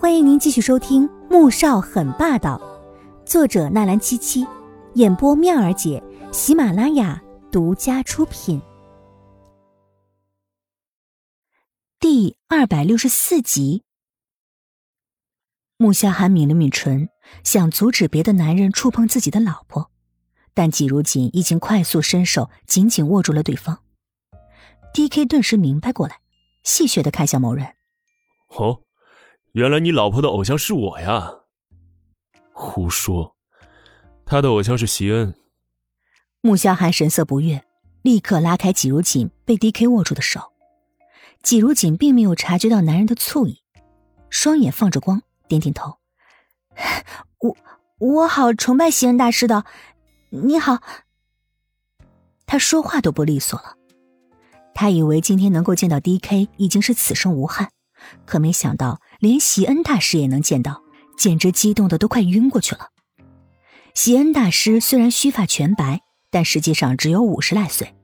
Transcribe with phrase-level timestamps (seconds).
[0.00, 2.56] 欢迎您继续收听《穆少很霸道》，
[3.28, 4.46] 作者纳兰七七，
[4.94, 6.00] 演播妙儿姐，
[6.32, 8.62] 喜马拉雅独家出品。
[11.98, 13.82] 第二百六十四集，
[15.76, 17.08] 穆萧寒抿了抿唇，
[17.42, 19.90] 想阻止别的男人触碰自己的老婆，
[20.54, 23.80] 但季如锦已经快速伸手紧紧握住了对方。
[24.94, 25.26] D.K.
[25.26, 26.20] 顿时明白过来，
[26.62, 27.74] 戏谑的看向某人
[28.56, 28.82] ：“哦。”
[29.52, 31.32] 原来你老婆的偶像是我呀！
[32.52, 33.34] 胡说，
[34.24, 35.34] 他的偶像是席恩。
[36.40, 37.64] 穆萧寒神色不悦，
[38.02, 40.52] 立刻拉开季如锦被 D.K 握住的手。
[41.42, 43.62] 季如锦并没有察觉到男人的醋意，
[44.28, 45.98] 双眼放着光，点点头
[47.40, 47.56] ：“我
[47.98, 49.64] 我好崇拜席恩大师的，
[50.30, 50.78] 你好。”
[52.44, 53.76] 他说话都不利索了。
[54.74, 57.70] 他以为今天能够见到 D.K 已经是此生无憾。
[58.24, 60.80] 可没想到，连席恩大师也能见到，
[61.16, 62.88] 简直激动的都快晕过去了。
[63.92, 67.96] 席恩大师虽然须发全白，但实际上只有五十来岁。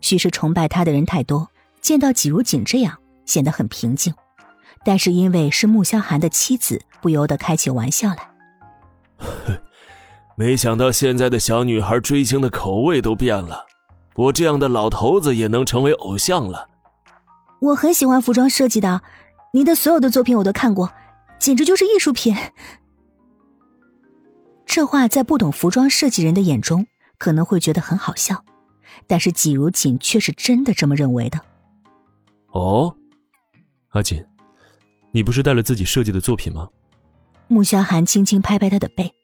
[0.00, 1.48] 许是崇拜他的人太多，
[1.80, 4.12] 见到季如锦这样，显得很平静。
[4.84, 8.30] 但是因为是穆萧寒的妻子，不由得开起玩笑来
[10.36, 13.66] ：“没想到现在的小女孩追星的口味都变了，
[14.16, 16.68] 我这样的老头子也能成为偶像了。”
[17.62, 19.02] 我很喜欢服装设计的。
[19.56, 20.92] 你的所有的作品我都看过，
[21.38, 22.36] 简直就是艺术品。
[24.66, 28.44] 这话在不懂服装设计人的眼中可能会觉得很好笑，
[29.06, 31.40] 但是季如锦却是真的这么认为的。
[32.48, 32.94] 哦，
[33.92, 34.22] 阿锦，
[35.10, 36.68] 你不是带了自己设计的作品吗？
[37.48, 39.14] 穆萧寒轻轻拍拍他的背，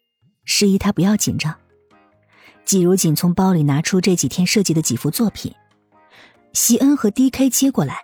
[0.47, 1.55] 示意他不要紧张。
[2.65, 5.55] 季如锦从包里拿出这几天设计的几幅作品，
[6.55, 7.99] 席恩和 D.K 接过来，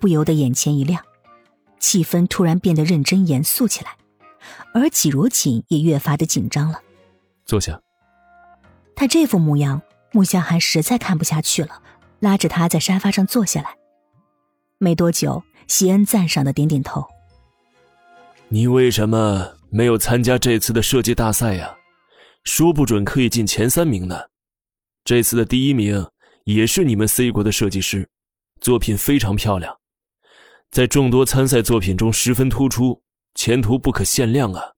[0.00, 1.04] 不由得眼前一亮。
[1.84, 3.98] 气氛突然变得认真严肃起来，
[4.72, 6.80] 而季如锦也越发的紧张了。
[7.44, 7.78] 坐下。
[8.96, 11.82] 他这副模样，穆萧寒实在看不下去了，
[12.20, 13.76] 拉着他在沙发上坐下来。
[14.78, 17.06] 没多久，席恩赞赏的点点头
[18.48, 21.76] ：“你为什么没有参加这次的设计大赛呀？
[22.44, 24.18] 说不准可以进前三名呢。
[25.04, 26.08] 这次的第一名
[26.44, 28.08] 也是你们 C 国的设计师，
[28.62, 29.76] 作品非常漂亮。”
[30.74, 33.00] 在众多参赛作品中十分突出，
[33.36, 34.72] 前途不可限量啊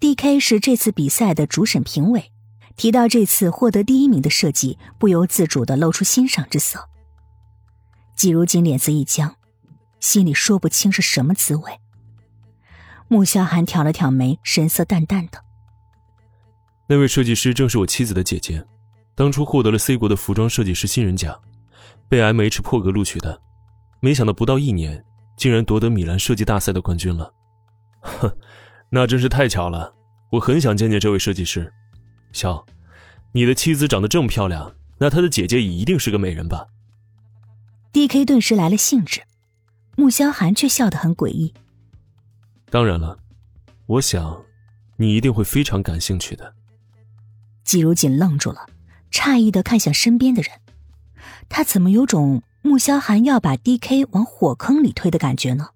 [0.00, 2.32] ！D.K 是这次比赛的主审评委，
[2.74, 6.88] 提到这次获得第一名的设计，不由自主的露出欣赏之色。
[8.16, 9.36] 季如锦脸色一僵，
[10.00, 11.78] 心里说不清是什么滋味。
[13.06, 15.44] 穆萧寒挑了挑眉，神色淡淡的
[16.90, 18.66] ：“那位设计师正是我妻子的姐姐，
[19.14, 21.40] 当初获得了 C 国的服装设计师新人奖，
[22.08, 23.42] 被 M.H 破格录取的。”
[24.00, 25.04] 没想到不到一年，
[25.36, 27.32] 竟然夺得米兰设计大赛的冠军了，
[28.00, 28.36] 哼，
[28.90, 29.94] 那真是太巧了。
[30.30, 31.72] 我很想见见这位设计师。
[32.32, 32.64] 萧，
[33.32, 36.66] 你的妻子长得这么漂亮，那她的姐姐也一定是个美人吧
[37.92, 38.24] ？D.K.
[38.26, 39.22] 顿时来了兴致，
[39.96, 41.54] 穆萧寒却笑得很诡异。
[42.68, 43.18] 当然了，
[43.86, 44.44] 我想，
[44.96, 46.52] 你一定会非常感兴趣的。
[47.64, 48.66] 季如锦愣住了，
[49.10, 50.50] 诧异的看向身边的人，
[51.48, 52.42] 他怎么有种……
[52.66, 55.68] 穆萧寒要把 D.K 往火坑里推的感觉呢？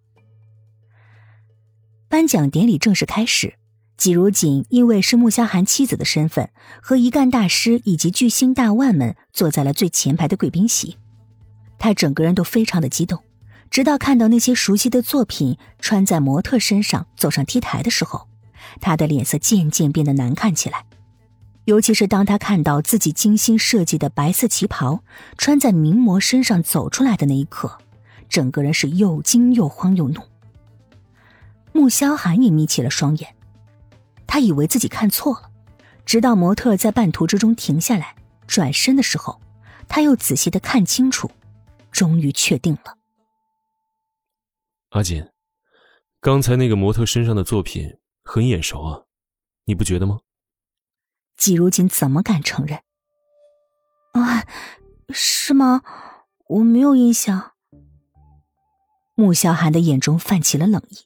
[2.09, 3.55] 颁奖典礼正式开始，
[3.97, 6.51] 季如锦因为是穆萧寒妻子的身份，
[6.83, 10.99] 和一干大师以及巨星大腕们坐在了最前排的贵宾席。
[11.79, 13.23] 他整个人都非常的激动，
[13.71, 18.27] 直到看到那些熟悉的作品穿在模特身上走上 T 台的时候，
[18.81, 20.85] 他的脸色渐渐变得难看起来。
[21.65, 25.05] 尤其是当他看到自己精心设计的白色旗袍
[25.37, 27.79] 穿在名模身上走出来的那一刻，
[28.29, 30.21] 整个人是又惊又慌又怒。
[31.73, 33.37] 穆萧寒也眯起了双眼，
[34.27, 35.51] 他以为自己看错了，
[36.05, 38.17] 直到模特在半途之中停下来
[38.47, 39.41] 转身的时候，
[39.87, 41.31] 他又仔细的看清楚，
[41.93, 42.97] 终于确定了。
[44.89, 45.25] 阿锦，
[46.21, 49.03] 刚才那个模特身上的作品很眼熟啊，
[49.67, 50.19] 你不觉得吗？
[51.41, 52.81] 季如锦怎么敢承认？
[54.13, 54.47] 啊，
[55.09, 55.81] 是吗？
[56.49, 57.53] 我没有印象。
[59.15, 60.99] 穆萧寒的眼中泛起了冷意。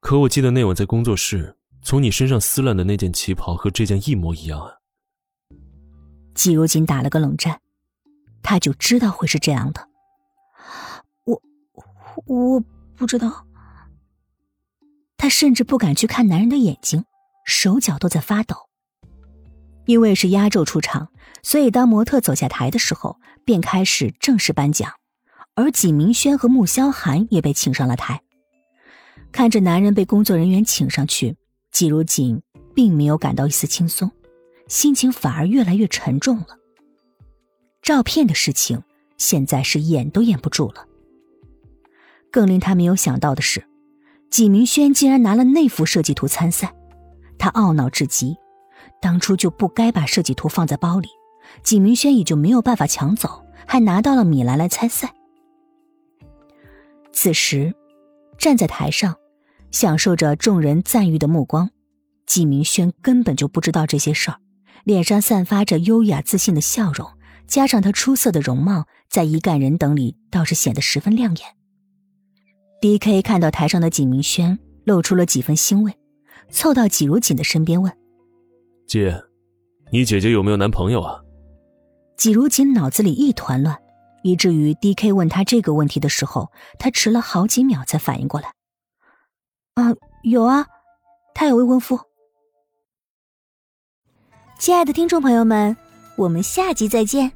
[0.00, 4.78] 可我记得那晚在工作室，从你身上撕烂的那件旗袍和这件一模一样啊。
[6.34, 7.60] 季如锦打了个冷战，
[8.42, 9.86] 他就知道会是这样的。
[11.24, 11.42] 我，
[12.24, 12.60] 我
[12.96, 13.46] 不知道。
[15.18, 17.04] 他甚至不敢去看男人的眼睛，
[17.44, 18.70] 手脚都在发抖。
[19.86, 21.08] 因为是压轴出场，
[21.42, 24.92] 所以当模特走下台的时候，便开始正式颁奖，
[25.54, 28.22] 而纪明轩和穆萧寒也被请上了台。
[29.30, 31.36] 看着男人被工作人员请上去，
[31.70, 32.40] 季如锦
[32.74, 34.10] 并没有感到一丝轻松，
[34.68, 36.58] 心情反而越来越沉重了。
[37.82, 38.82] 照片的事情
[39.18, 40.86] 现在是演都演不住了。
[42.30, 43.66] 更令他没有想到的是，
[44.30, 46.74] 纪明轩竟然拿了那幅设计图参赛，
[47.38, 48.36] 他懊恼至极，
[49.04, 51.10] 当初就不该把设计图放在包里，
[51.62, 55.12] 纪明轩也就没有办法抢走，还拿到了米兰来参赛。
[57.12, 57.74] 此时，
[58.38, 59.14] 站在台上，
[59.70, 61.68] 享受着众人赞誉的目光，
[62.24, 64.38] 纪明轩根本就不知道这些事儿，
[64.84, 67.06] 脸上散发着优雅自信的笑容，
[67.46, 71.46] 加上他出色的容貌，在一干人等里倒是显得十分亮眼。
[72.80, 73.20] D.K.
[73.20, 75.94] 看到台上的纪明轩，露出了几分欣慰，
[76.48, 77.92] 凑到纪如锦的身边问
[78.86, 79.22] ：“姐，
[79.90, 81.20] 你姐姐有没有男朋友啊？”
[82.16, 83.76] 纪如锦脑子里一团乱，
[84.22, 85.12] 以至于 D.K.
[85.12, 88.52] 问他这个问题的时候，他迟了好几秒才反应过来
[89.74, 89.92] ：“啊，
[90.22, 90.66] 有啊，
[91.34, 91.98] 他有未婚夫。”
[94.58, 95.76] 亲爱的听众朋友们，
[96.16, 97.32] 我们下集再见。